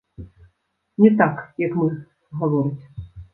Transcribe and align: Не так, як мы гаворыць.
Не 1.03 1.11
так, 1.19 1.35
як 1.65 1.77
мы 1.83 1.91
гаворыць. 2.39 2.83